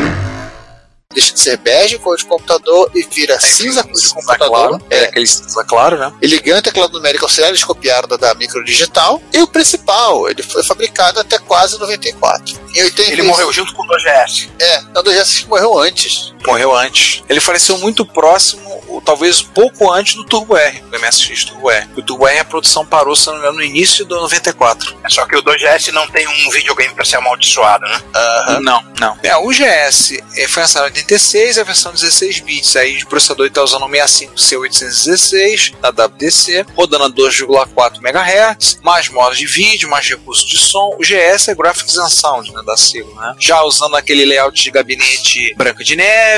[1.13, 4.49] deixa de ser bege cor de computador e vira cinza cor de computador.
[4.49, 4.87] claro.
[4.91, 6.13] É, É, aquele cinza claro, né?
[6.21, 9.23] ele ganha teclado numérico auxiliar, eles copiaram da, da micro digital.
[9.33, 12.59] E o principal, ele foi fabricado até quase 94.
[12.75, 14.51] Em 80, Ele morreu junto com o 2GS.
[14.59, 16.34] É, não, o 2S morreu antes.
[16.47, 17.23] Morreu antes.
[17.29, 21.89] Ele faleceu muito próximo, ou talvez pouco antes do Turbo R, do MSX Turbo R.
[21.97, 24.97] O Turbo R a produção parou, se não me engano, no início do 94.
[25.03, 28.03] É só que o 2GS não tem um videogame para ser amaldiçoado, né?
[28.15, 28.61] Aham.
[28.61, 29.19] Não, não.
[29.23, 32.77] É, o GS eh, foi lançado em 86, a versão 16 bits.
[32.77, 39.39] Aí o processador está usando o 65C816 da WDC, rodando a 2,4 MHz, mais modos
[39.39, 40.95] de vídeo, mais recursos de som.
[40.99, 43.35] O GS é Graphics and Sound, né, da sigla, né?
[43.39, 46.34] Já usando aquele layout de gabinete branco de neve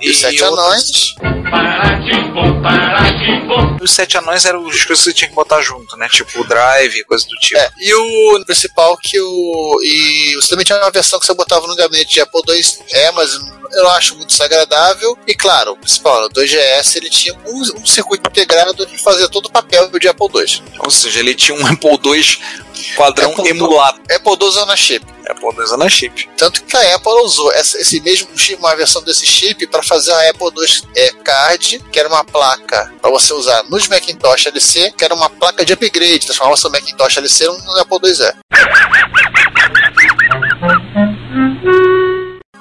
[0.00, 1.14] E os sete anões.
[3.80, 6.08] Os sete anões eram as coisas que você tinha que botar junto, né?
[6.08, 7.58] Tipo o drive coisa do tipo.
[7.58, 9.80] É, e o principal que o.
[9.82, 13.12] E você também tinha uma versão que você botava no gabinete de Apple II, é,
[13.12, 13.38] mas
[13.74, 15.16] eu acho muito desagradável.
[15.26, 19.46] E claro, o principal, o 2GS ele tinha um, um circuito integrado que fazia todo
[19.46, 20.62] o papel de Apple II.
[20.78, 22.38] Ou seja, ele tinha um Apple II
[22.96, 24.00] padrão Apple emulado.
[24.10, 25.04] Apple II Zona Chip.
[25.28, 26.28] Apple II na chip.
[26.36, 30.10] Tanto que a Apple usou essa- esse mesmo chip, uma versão desse chip, para fazer
[30.12, 34.92] a Apple II é, Card, que era uma placa para você usar nos Macintosh LC,
[34.92, 38.32] que era uma placa de upgrade, transformava seu Macintosh LC no Apple IIe.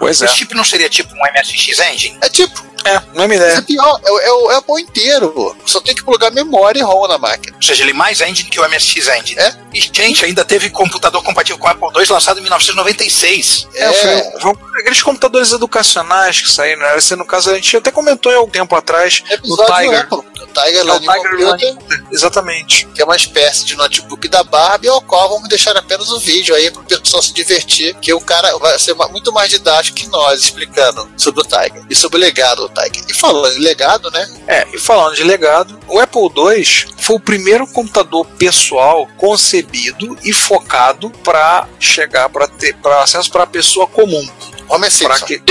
[0.02, 0.26] Pois é.
[0.26, 2.18] Esse chip não seria tipo um MSX Engine?
[2.22, 3.54] É tipo, É, não é minha Mas ideia.
[3.60, 5.56] é pior, é, o- é o Apple inteiro.
[5.68, 7.56] Só tem que plugar memória e ROM na máquina.
[7.56, 9.40] Ou seja, ele é mais engine que o MSX Engine.
[9.40, 9.56] É.
[9.72, 13.68] E, gente, ainda teve computador compatível com o Apple II lançado em 1996.
[13.76, 16.98] É, foi, foi aqueles computadores educacionais que saíram, né?
[16.98, 20.00] Esse, no caso, a gente até comentou em algum tempo atrás no Episódio Tiger.
[20.02, 20.31] Apple.
[20.41, 22.06] O Tiger É o Learning Tiger Computer, Learning.
[22.12, 22.88] Exatamente.
[22.88, 26.56] que é uma espécie de notebook da Barbie, ao qual vamos deixar apenas o vídeo
[26.56, 30.41] aí pro pessoal se divertir, que o cara vai ser muito mais didático que nós
[30.41, 33.04] explicando sobre o Tiger e sobre o legado do Tiger.
[33.10, 34.30] E falando em legado, né?
[34.47, 40.34] É, e falando de legado, o Apple II foi o primeiro computador pessoal concebido e
[40.34, 44.27] focado para chegar para ter para acesso para a pessoa comum.
[44.71, 45.25] Homer Pra Simpson.
[45.25, 45.41] que...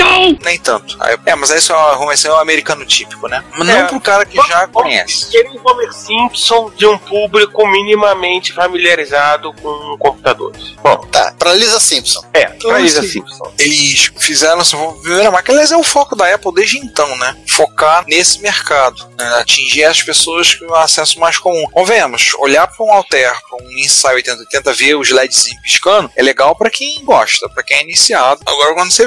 [0.43, 0.97] Nem tanto.
[1.25, 3.43] É, mas aí é um, esse é um americano típico, né?
[3.57, 3.83] Mas não É.
[3.87, 5.29] pro cara que já conhece.
[5.29, 10.71] Querem Homer Simpson de um público minimamente familiarizado com computadores.
[10.81, 12.23] Bom, Tá, pra Lisa Simpson.
[12.33, 13.53] é, pra assim, Lisa Simpson.
[13.57, 15.55] Eles fizeram essa primeira máquina.
[15.55, 17.35] Aliás, é o foco da Apple desde então, né?
[17.47, 19.09] Focar nesse mercado.
[19.17, 19.25] né?
[19.39, 21.65] Atingir as pessoas com acesso mais comum.
[21.71, 26.55] Convenhamos, olhar para um Alter, para um Insight 8080, ver os LEDs piscando, é legal
[26.55, 28.41] para quem gosta, para quem é iniciado.
[28.45, 29.05] Agora, quando você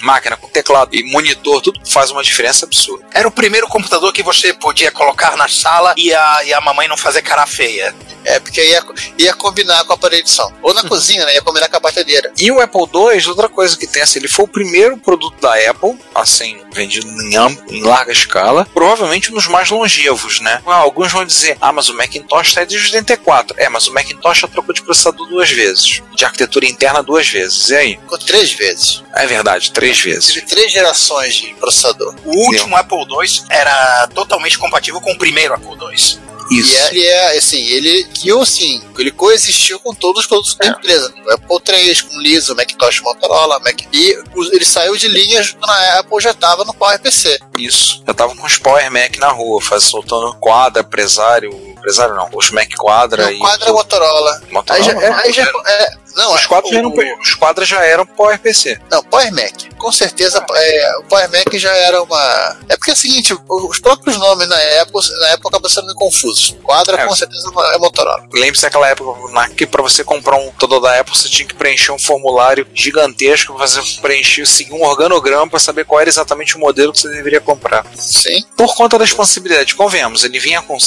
[0.00, 3.04] máquina com teclado e monitor, tudo faz uma diferença absurda.
[3.12, 6.86] Era o primeiro computador que você podia colocar na sala e a, e a mamãe
[6.88, 7.94] não fazer cara feia.
[8.24, 8.82] É, porque ia,
[9.18, 10.52] ia combinar com a parede de som.
[10.62, 11.34] Ou na cozinha, né?
[11.34, 12.32] Ia combinar com a batedeira.
[12.38, 15.54] E o Apple II, outra coisa que tem assim, ele foi o primeiro produto da
[15.70, 20.62] Apple, assim, vendido em, am- em larga escala, provavelmente um dos mais longevos, né?
[20.66, 23.54] Ah, alguns vão dizer, ah, mas o Macintosh está desde 84.
[23.58, 27.68] É, mas o Macintosh já trocou de processador duas vezes, de arquitetura interna duas vezes.
[27.70, 27.96] E aí?
[27.96, 29.02] Ficou três vezes.
[29.14, 30.32] É verdade, três vezes.
[30.32, 32.14] Tive três gerações de processador.
[32.24, 36.23] O último Apple II era totalmente compatível com o primeiro Apple II.
[36.50, 36.72] Isso.
[36.72, 40.66] E é- ele é, assim, ele que assim, ele coexistiu com todos os produtos da
[40.66, 41.12] empresa.
[41.26, 43.80] O Apple III, com o Lisa, o Macintosh Motorola, Mac...
[43.92, 44.18] e
[44.52, 47.38] ele saiu de linhas quando a Apple já estava no PowerPC.
[47.58, 48.02] Isso.
[48.06, 51.50] Eu tava com os Power Mac na rua, faz, soltando quadra, empresário.
[51.78, 53.38] Empresário não, os Mac Quadra e.
[53.38, 54.42] quadro é Motorola.
[54.70, 57.84] Aí já, é- aí já, é, não, Os quadros, já eram, o- os quadros já
[57.84, 58.78] eram Power PC.
[58.90, 59.52] Não, Power Mac.
[59.78, 62.56] Com certeza, é, o Power Mac já era uma.
[62.68, 65.96] É porque é o seguinte, os próprios nomes na época, na época acabam sendo meio
[65.98, 66.56] confusos.
[66.62, 67.06] Quadra, É.
[67.06, 68.26] com certeza, é Motorola.
[68.32, 71.54] Lembre-se daquela época na, que para você comprar um todo da Apple você tinha que
[71.54, 76.60] preencher um formulário gigantesco, você preencher, seguir um organograma para saber qual era exatamente o
[76.60, 77.84] modelo que você deveria comprar.
[77.96, 78.42] Sim.
[78.56, 80.78] Por conta da expansibilidade, convenhamos, ele vinha com,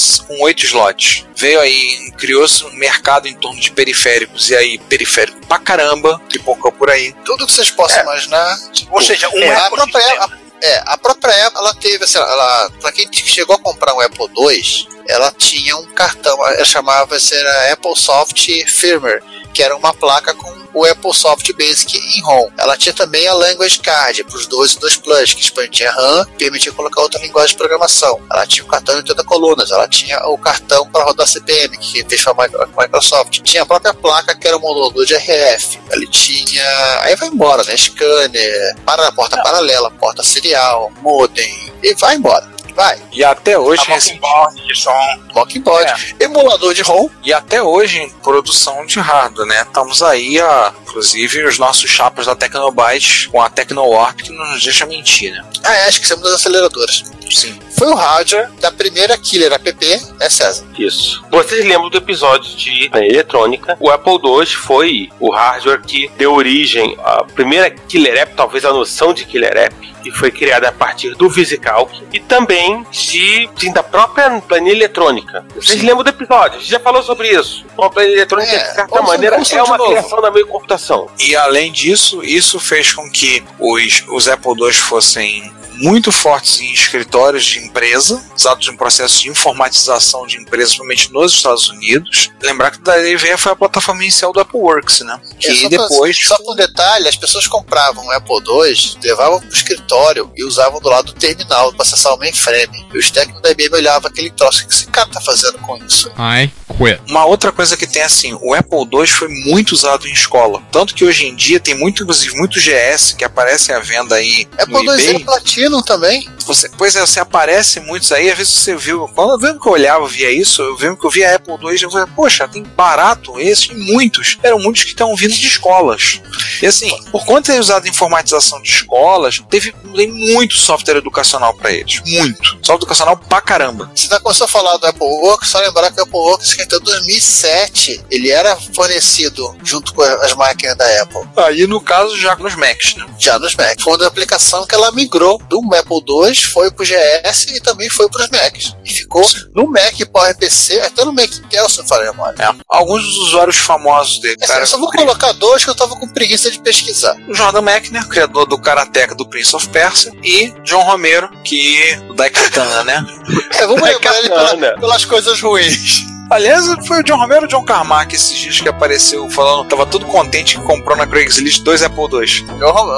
[0.42, 1.26] oito slots.
[1.36, 4.78] Veio aí, criou-se um mercado em torno de periféricos, e aí
[5.18, 7.14] periférico pra caramba, pipocou por aí.
[7.26, 8.04] Tudo que vocês possam É.
[8.04, 8.58] imaginar.
[8.72, 10.24] tipo, Ou seja, um é, a própria.
[10.24, 14.02] Apple, é, a própria Apple, ela teve, assim, ela, pra quem chegou a comprar um
[14.02, 19.24] Apple II, ela tinha um cartão, ela chamava, isso era Apple Soft Firmware,
[19.58, 22.48] que era uma placa com o Apple Soft Basic em ROM.
[22.60, 26.28] Ela tinha também a Language Card para os 2 e 2 Plus, que expandia RAM
[26.32, 28.22] e permitia colocar outra linguagem de programação.
[28.32, 32.06] Ela tinha o cartão de 80 colunas, ela tinha o cartão para rodar CPM, que
[32.08, 33.40] fez com a Microsoft.
[33.42, 35.80] Tinha a própria placa, que era o modulador de RF.
[35.90, 37.00] Ele tinha.
[37.02, 37.76] Aí vai embora, né?
[37.76, 42.48] Scanner, para porta paralela, porta serial, modem, e vai embora.
[42.78, 42.96] Vai.
[43.12, 44.94] E até hoje, A de som.
[45.34, 47.10] Mockboard, emulador de ROM.
[47.24, 49.64] e até hoje em produção de hardware, né?
[49.64, 54.64] Estamos aí, a, inclusive, os nossos chapas da Tecnobyte com a Tecnowarp que não nos
[54.64, 55.44] deixa mentir, né?
[55.64, 57.04] Ah, é, acho que isso é das aceleradoras.
[57.32, 57.60] Sim.
[57.78, 59.76] Foi o hardware da primeira Killer app,
[60.20, 60.66] né, César?
[60.78, 61.24] Isso.
[61.30, 63.78] Vocês lembram do episódio de eletrônica?
[63.80, 68.72] O Apple II foi o hardware que deu origem à primeira killer app, talvez a
[68.74, 73.72] noção de killer app, que foi criada a partir do VisiCalc e também de, de-
[73.74, 75.46] da própria planilha eletrônica.
[75.56, 75.86] Vocês Sim.
[75.86, 76.58] lembram do episódio?
[76.58, 77.64] A gente já falou sobre isso.
[77.78, 81.10] Uma planilha eletrônica, É, de certa maneira, é uma criação da meio computação.
[81.20, 86.72] E além disso, isso fez com que os, os Apple II fossem muito fortes em
[87.18, 92.32] escritórios de empresa, usados em processos de informatização de empresas, principalmente nos Estados Unidos.
[92.42, 95.20] Lembrar que daí veio foi a plataforma inicial do Apple Works, né?
[95.34, 96.20] É, Que só depois.
[96.20, 100.80] Pra, só por detalhe, as pessoas compravam o Apple II, levavam pro escritório e usavam
[100.80, 102.88] do lado do terminal para acessar o mainframe.
[102.94, 104.64] E os técnicos da IBM olhavam aquele troço.
[104.64, 106.12] O que esse cara tá fazendo com isso?
[106.18, 107.02] I quit.
[107.10, 110.62] Uma outra coisa que tem assim, o Apple II foi muito usado em escola.
[110.72, 114.48] Tanto que hoje em dia tem muito, inclusive, muito GS que aparecem à venda aí
[114.68, 116.30] no Apple II é Platinum também.
[116.46, 119.08] Você, pois é, você aparece muitos aí, às vezes você viu.
[119.16, 121.82] Quando eu que eu olhava, eu via isso, eu lembro que eu via Apple II,
[121.82, 124.38] eu falei, poxa, tem barato esse, e muitos.
[124.44, 126.22] Eram muitos que estão vindo de escolas.
[126.62, 131.54] E assim, por conta de ter usado informatização de escolas, teve tem muito software educacional
[131.54, 132.02] para eles.
[132.06, 132.50] Muito.
[132.62, 133.90] Software educacional pra caramba.
[133.96, 136.62] Você tá começando a falar do Apple Works, só lembrar que o Apple Works que
[136.62, 142.36] até 2007 ele era fornecido junto com as máquinas da Apple, Aí, no caso, já
[142.36, 143.06] nos Macs, né?
[143.18, 143.84] já nos Macs.
[143.84, 148.10] Foi uma aplicação que ela migrou do Apple II, foi pro GS e também foi
[148.10, 148.76] pros Macs.
[148.86, 152.36] E ficou no Mac PowerPC, até no Mac Intel, se não falei memória.
[152.44, 152.50] É.
[152.70, 154.62] Alguns dos usuários famosos dele, cara.
[154.62, 157.16] eu só vou colocar dois que eu tava com preguiça de pesquisar.
[157.28, 162.14] o Jordan McNair, criador do Karateka do Prince of Persia, e John Romero, que do
[162.16, 163.06] Daikatana, né?
[163.54, 164.76] É, vamos lembrar ele pela- Katana.
[164.80, 166.04] pelas coisas ruins.
[166.30, 169.86] Aliás, foi o John Romero ou o John Carmack esses dias que apareceu falando, tava
[169.86, 172.46] todo contente que comprou na Craigslist dois Apple II.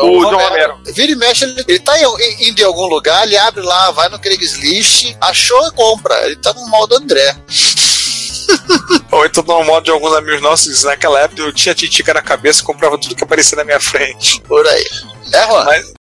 [0.03, 0.79] O John Romero.
[0.93, 4.09] Vira e mexe, ele, ele tá em- indo em algum lugar, ele abre lá, vai
[4.09, 6.25] no Craigslist, achou e compra.
[6.25, 7.35] Ele tá no modo André.
[9.11, 12.61] Ou então no modo de alguns amigos nossos, naquela época eu tinha titica na cabeça
[12.61, 14.41] e comprava tudo que aparecia na minha frente.
[14.41, 14.85] Por aí.
[15.33, 15.65] É, Juan?
[15.65, 15.93] Mas.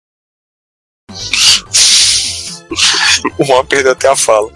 [3.37, 4.49] O Juan perdeu até a fala.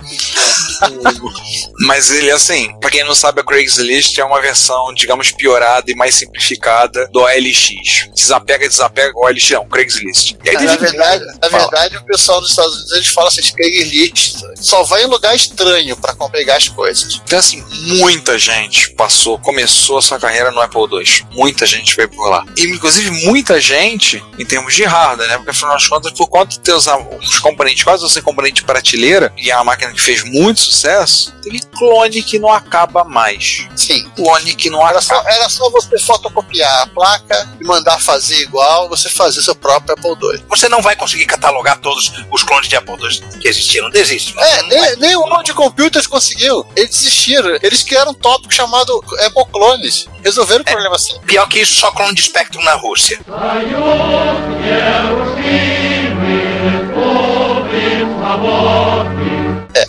[1.85, 5.95] Mas ele, assim, pra quem não sabe, a Craigslist é uma versão, digamos, piorada e
[5.95, 8.09] mais simplificada do OLX.
[8.13, 10.35] Desapega, desapega, OLX não, Craigslist.
[10.43, 14.43] E aí Na verdade, na verdade, o pessoal dos Estados Unidos eles falam assim: Craigslist
[14.59, 17.21] só vai em lugar estranho pra pegar as coisas.
[17.23, 17.63] Então, assim,
[17.97, 21.25] muita gente passou, começou a sua carreira no Apple II.
[21.31, 22.45] Muita gente veio por lá.
[22.57, 25.35] E, inclusive, muita gente, em termos de hardware, né?
[25.37, 26.87] Porque, afinal das contas, por conta de ter os,
[27.39, 32.21] componentes, quase você componente prateleira, e é uma máquina que fez muito sucesso, teve clone
[32.23, 33.67] que não acaba mais.
[33.75, 34.09] Sim.
[34.15, 35.29] Clone que não Era só, acaba.
[35.35, 40.11] era só você fotocopiar a placa e mandar fazer igual, você fazer seu próprio Apple
[40.33, 40.43] II.
[40.49, 43.89] Você não vai conseguir catalogar todos os clones de Apple II que existiram.
[43.89, 44.33] Desiste.
[44.37, 44.89] É, Não vai.
[44.89, 46.65] nem, nem o World Computers conseguiu.
[46.75, 47.57] Eles desistiram.
[47.61, 50.05] Eles criaram um tópico chamado Apple Clones.
[50.23, 51.19] Resolveram o problema assim.
[51.21, 53.19] Pior que isso, só clone de Spectrum na Rússia.
[54.65, 55.13] É,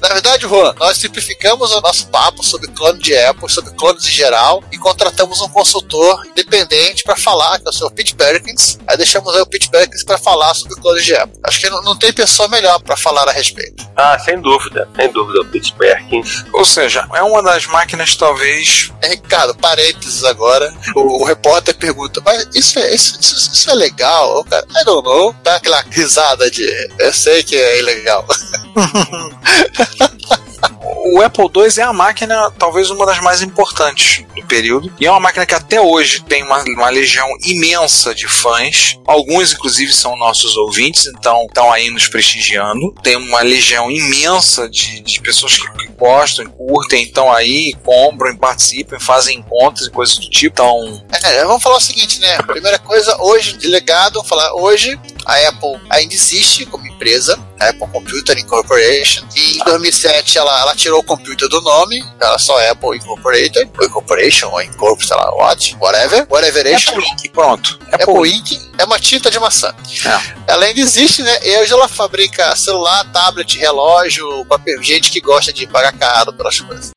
[0.04, 4.10] Na verdade, Juan, nós simplificamos o nosso papo sobre clone de Apple, sobre clones em
[4.10, 8.78] geral, e contratamos um consultor independente para falar, que é o seu Pete Perkins.
[8.86, 11.40] Aí deixamos aí o Pete Perkins para falar sobre clones de Apple.
[11.42, 13.82] Acho que não, não tem pessoa melhor para falar a respeito.
[13.96, 16.44] Ah, sem dúvida, sem dúvida, o Pete Perkins.
[16.52, 18.92] Ou seja, é uma das máquinas talvez.
[19.00, 20.70] É, Ricardo, parênteses agora.
[20.94, 24.40] O, o repórter pergunta, mas isso é, isso, isso, isso é legal?
[24.40, 25.34] O cara, I don't know.
[25.42, 26.62] Dá aquela risada de,
[26.98, 28.26] eu sei que é ilegal.
[31.06, 34.92] O Apple II é a máquina, talvez uma das mais importantes do período.
[34.98, 38.98] E é uma máquina que até hoje tem uma, uma legião imensa de fãs.
[39.06, 42.94] Alguns, inclusive, são nossos ouvintes, então estão aí nos prestigiando.
[43.02, 48.98] Tem uma legião imensa de, de pessoas que, que gostam, curtem, estão aí, compram, participam,
[48.98, 50.54] fazem encontros e coisas do tipo.
[50.54, 52.38] Então, É, vamos falar o seguinte, né?
[52.38, 57.88] Primeira coisa, hoje, de legado, vamos falar, hoje a Apple ainda existe como empresa, Apple
[57.92, 62.70] Computer Incorporation, e em 2007 ela, ela tirou o computer do nome, ela só é
[62.70, 66.92] Apple Incorporated, ou Incorporation, ou Incorp, sei lá, what, whatever, whateveration.
[66.92, 67.32] Apple Inc.
[67.32, 67.78] Pronto.
[67.92, 68.60] Apple Inc.
[68.78, 69.74] é uma tinta de maçã.
[70.04, 70.52] É.
[70.52, 71.38] Ela ainda existe, né?
[71.44, 74.46] E hoje ela fabrica celular, tablet, relógio,
[74.80, 76.90] gente que gosta de pagar caro pelas coisas.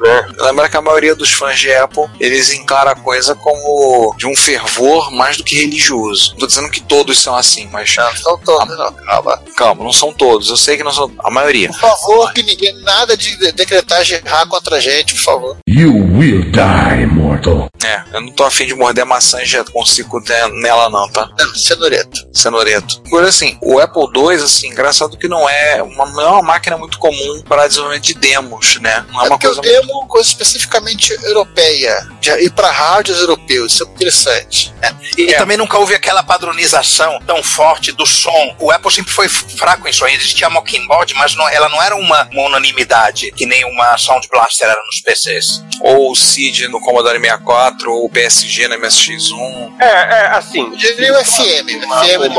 [0.00, 0.26] Né?
[0.38, 4.36] Lembra que a maioria dos fãs de Apple, eles encaram a coisa como de um
[4.36, 6.32] fervor mais do que religioso.
[6.32, 9.42] Não tô dizendo que todos são assim, mas Não, são todos, não, calma.
[9.56, 10.48] calma, não são todos.
[10.50, 11.68] Eu sei que não são a maioria.
[11.68, 15.56] Por favor, que ninguém, nada de de- decretar gerrar contra a gente, por favor.
[15.68, 17.68] You will die, mortal.
[17.84, 21.28] É, eu não tô afim de morder maçã e já consigo ter nela não, tá?
[21.38, 22.26] Não, Cenoreto.
[22.32, 23.02] Cenoreto.
[23.06, 26.76] Agora assim, o Apple II, assim, engraçado que não é uma, não é uma máquina
[26.78, 29.04] muito comum para desenvolvimento de demos, né?
[29.12, 32.70] Não é É uma porque coisa eu demo uma coisa especificamente europeia, de ir para
[32.70, 34.74] rádios europeus, isso é interessante.
[35.16, 35.36] E É.
[35.38, 38.56] também nunca houve aquela padronização tão forte do som.
[38.58, 40.06] O Apple sempre foi fraco em som.
[40.06, 44.28] Existia a Mockingbird, mas não- ela não era uma, uma unanimidade, que nem uma Sound
[44.28, 45.62] Blaster era nos PCs.
[45.80, 49.72] ou o CID no Commodore 64, ou o PSG na MSX1.
[49.80, 50.60] É, é, assim.
[50.70, 52.34] Eu diria o FM, o FM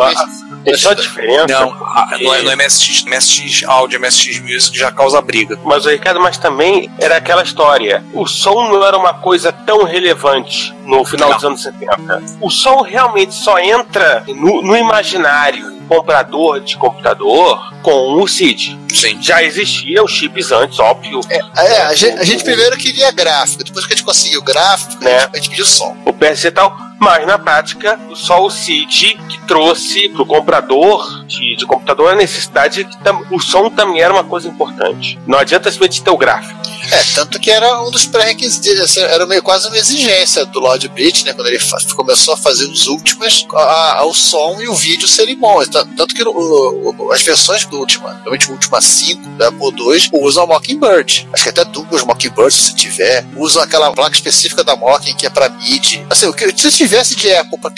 [0.49, 1.45] não tem só diferença.
[1.47, 5.59] Não, a- no, no MSX, MSX Audio, MSX Music já causa briga.
[5.63, 8.03] Mas o Ricardo, mas também era aquela história.
[8.13, 12.23] O som não era uma coisa tão relevante no final dos anos 70.
[12.41, 18.77] O som realmente só entra no, no imaginário comprador de computador com o CID.
[18.93, 19.17] Sim.
[19.21, 21.19] Já existiam os chips antes, óbvio.
[21.29, 21.41] É,
[21.83, 25.15] a, gente, a gente primeiro queria gráfico, depois que a gente conseguiu o gráfico, Né?
[25.15, 25.95] a, gente, a gente pediu som.
[26.05, 31.55] o PSC e tal, mas na prática, só o CID que trouxe pro comprador de,
[31.57, 35.19] de computador a necessidade de que tam- o som também era uma coisa importante.
[35.27, 36.59] Não adianta simplesmente ter o gráfico.
[36.91, 40.87] É, tanto que era um dos pré-requisitos, assim, era meio quase uma exigência do Lord
[40.89, 41.33] Bridge, né?
[41.33, 41.59] Quando ele
[41.95, 45.67] começou a fazer os últimos, a- a- o som e o vídeo serem bons.
[45.69, 49.71] Tan- Tanto que o- o- as versões do Ultima, realmente o Ultima 5 da Apple
[49.77, 51.27] II, usam a Mockingbird.
[51.33, 53.25] Acho que até duas Mockingbirds, se tiver.
[53.35, 56.05] Usam aquela placa específica da Mocking, que é pra MIDI.
[56.09, 57.71] Assim, o que, se tivesse de Apple pra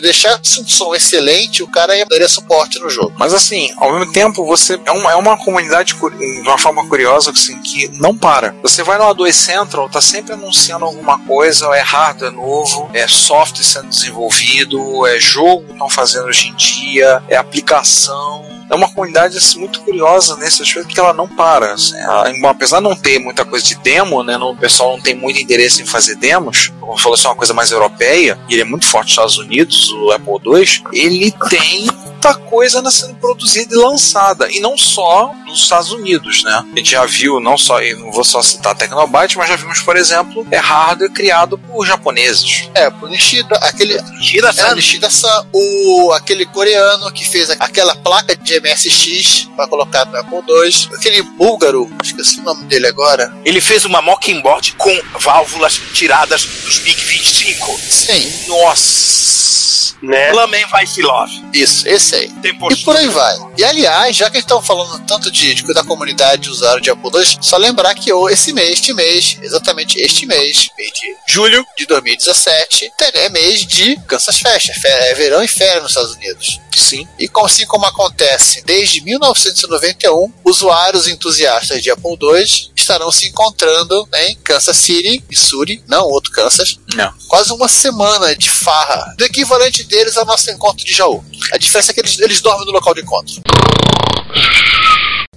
[0.00, 3.12] deixar um som excelente, o cara ia daria suporte no jogo.
[3.18, 7.30] Mas assim, ao mesmo tempo, você é uma, é uma comunidade de uma forma curiosa
[7.30, 8.53] assim, que não para.
[8.62, 13.62] Você vai no A2 Central, tá sempre anunciando alguma coisa, é hardware novo, é software
[13.62, 18.44] sendo desenvolvido, é jogo que estão fazendo hoje em dia, é aplicação.
[18.70, 21.74] É uma comunidade assim, muito curiosa nesse aspecto porque ela não para.
[21.74, 21.96] assim.
[21.96, 25.38] Ela, apesar de não ter muita coisa de demo, né, o pessoal não tem muito
[25.38, 28.86] interesse em fazer demos, como falou, assim, uma coisa mais europeia, e ele é muito
[28.86, 31.86] forte nos Estados Unidos, o Apple II, ele tem
[32.24, 36.64] muita coisa né, sendo produzida e lançada, e não só nos Estados Unidos, né?
[36.72, 39.56] A gente já viu, não só, eu não vou só citar a Tecnobyte, mas já
[39.56, 42.68] vimos, por exemplo, é hardware criado por japoneses.
[42.74, 44.00] É, o Nishida, aquele.
[44.20, 44.74] Tira É, essa.
[44.74, 50.88] Nishida-san, o, aquele coreano que fez aquela placa de MSX pra colocar no Apple II,
[50.96, 53.32] aquele búlgaro, esqueci o nome dele agora.
[53.44, 57.80] Ele fez uma Mockingbird com válvulas tiradas dos Big 25.
[57.88, 59.63] Sim, Nossa!
[60.04, 60.32] Né?
[60.32, 61.44] Lamen Vice Love.
[61.52, 62.28] isso, esse aí.
[62.42, 63.36] Tem E por aí vai.
[63.56, 67.10] E aliás, já que estão falando tanto de, de- da comunidade de usuário de Apple
[67.14, 71.64] II, só lembrar que ô, esse mês, este mês, exatamente este mês, mês de julho
[71.76, 76.60] de 2017, terá mês de Kansas Fest, é é verão e férias nos Estados Unidos.
[76.76, 77.06] Sim.
[77.18, 82.44] E assim como acontece desde 1991, usuários entusiastas de Apple II
[82.76, 87.12] estarão se encontrando em Kansas City, Missouri, não outro Kansas, Não.
[87.28, 91.24] quase uma semana de farra, do equivalente deles ao nosso encontro de Jaú.
[91.52, 93.34] A diferença é que eles, eles dormem no local de encontro.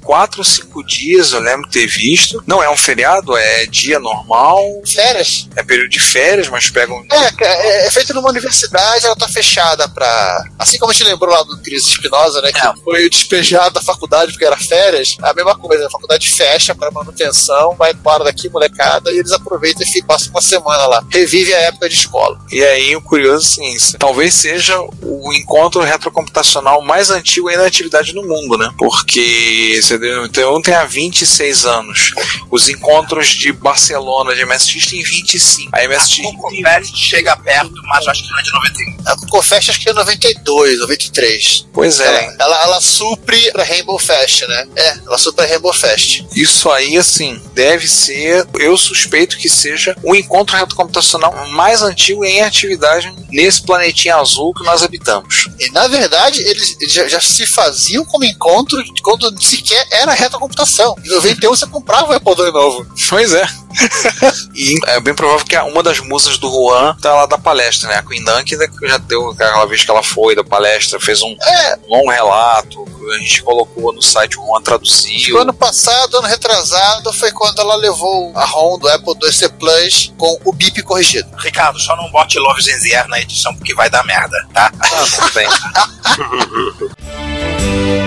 [0.08, 2.42] Quatro ou cinco dias, eu lembro de ter visto.
[2.48, 4.58] Não é um feriado, é dia normal.
[4.86, 5.50] Férias.
[5.54, 7.04] É período de férias, mas pegam.
[7.12, 10.46] É, é, é feito numa universidade, ela tá fechada pra.
[10.58, 12.54] Assim como a gente lembrou lá do Cris Espinosa, né?
[12.54, 12.74] Que É.
[12.86, 15.18] foi despejado da faculdade porque era férias.
[15.22, 19.86] A mesma coisa, a faculdade fecha pra manutenção, vai embora daqui, molecada, e eles aproveitam
[19.86, 21.04] e passam uma semana lá.
[21.12, 22.40] Revive a época de escola.
[22.50, 28.14] E aí o curioso assim, talvez seja o encontro retrocomputacional mais antigo ainda da atividade
[28.14, 28.72] no mundo, né?
[28.78, 32.12] Porque você deu- então, ontem há 26 anos.
[32.52, 35.70] Os encontros de Barcelona de MSX tem 25.
[35.76, 38.98] A MSX O Confest chega perto, mas eu acho que não é de 91.
[39.08, 41.66] A Confest acho que é 92, 93.
[41.74, 42.08] Pois é.
[42.08, 44.68] Ela, ela, ela supre pra Rainbow Fest, né?
[44.76, 46.24] É, ela supre a Rainbow Fest.
[46.36, 48.46] Isso aí, assim, deve ser.
[48.60, 54.64] Eu suspeito que seja o encontro retrocomputacional mais antigo em atividade nesse planetinha azul que
[54.64, 55.50] nós habitamos.
[55.60, 60.96] E na verdade, eles já, já se faziam como encontro quando sequer era retrocomputação.
[61.04, 62.88] Em 91 você comprava o Apple II novo.
[63.10, 63.46] Pois é.
[64.56, 67.96] e é bem provável que uma das musas do Juan tá lá da palestra, né?
[67.96, 71.22] A Queen Dunk né, que já deu aquela vez que ela foi da palestra, fez
[71.22, 71.78] um É.
[71.88, 75.36] longo relato, a gente colocou no site, o Juan traduziu.
[75.36, 80.14] O ano passado, ano retrasado, foi quando ela levou a ROM do Apple IIc Plus
[80.18, 81.30] com o BIP corrigido.
[81.38, 84.72] Ricardo, só não bote Loves in the Air na edição porque vai dar merda, tá?
[84.80, 85.48] Ah, tudo bem.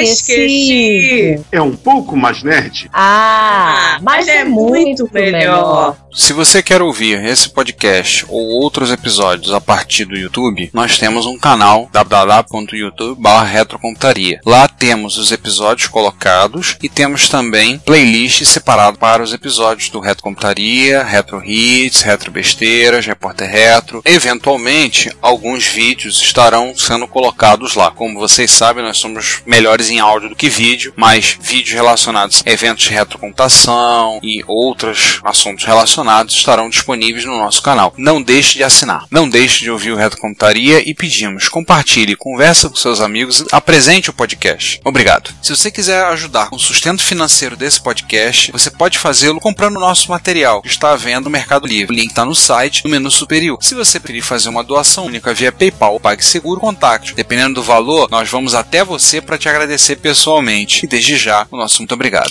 [0.00, 1.40] Esqueci.
[1.50, 2.88] É um pouco mais nerd.
[2.92, 5.96] Ah, mas é muito melhor.
[6.14, 11.26] Se você quer ouvir esse podcast ou outros episódios a partir do YouTube, nós temos
[11.26, 14.40] um canal www.youtube.com/retrocomputaria.
[14.46, 20.22] Lá temos os episódios colocados e temos também playlist separado para os episódios do Retro
[20.22, 24.00] Computaria, Retro Hits, Retro Besteiras, Repórter Retro.
[24.04, 27.90] Eventualmente, alguns vídeos estarão sendo colocados lá.
[27.90, 32.50] Como vocês sabem, nós somos melhores em áudio do que vídeo, mas vídeos relacionados a
[32.50, 37.94] eventos de retrocomputação e outros assuntos relacionados estarão disponíveis no nosso canal.
[37.96, 39.06] Não deixe de assinar.
[39.10, 44.12] Não deixe de ouvir o Retrocomputaria e pedimos, compartilhe, conversa com seus amigos, apresente o
[44.12, 44.80] podcast.
[44.84, 45.32] Obrigado.
[45.42, 50.10] Se você quiser ajudar com o sustento financeiro desse podcast, você pode fazê-lo comprando nosso
[50.10, 51.94] material, que está à venda no Mercado Livre.
[51.94, 53.58] O link está no site, no menu superior.
[53.60, 57.14] Se você preferir fazer uma doação única via PayPal ou PagSeguro, contacte.
[57.14, 60.84] Dependendo do valor, nós vamos até você para te agradecer pessoalmente.
[60.84, 62.30] E desde já, o nosso muito obrigado.